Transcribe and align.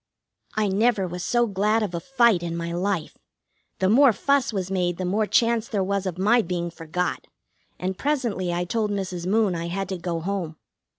I 0.55 0.67
never 0.67 1.05
was 1.05 1.23
so 1.23 1.45
glad 1.45 1.83
of 1.83 1.93
a 1.93 1.99
fight 1.99 2.41
in 2.41 2.57
my 2.57 2.71
life. 2.71 3.19
The 3.77 3.87
more 3.87 4.11
fuss 4.11 4.51
was 4.51 4.71
made 4.71 4.97
the 4.97 5.05
more 5.05 5.27
chance 5.27 5.67
there 5.67 5.83
was 5.83 6.07
of 6.07 6.17
my 6.17 6.41
being 6.41 6.71
forgot, 6.71 7.27
and 7.77 7.95
presently 7.99 8.51
I 8.51 8.65
told 8.65 8.89
Mrs. 8.89 9.27
Moon 9.27 9.53
I 9.53 9.67
had 9.67 9.87
to 9.89 9.99
go 9.99 10.19
home. 10.19 10.55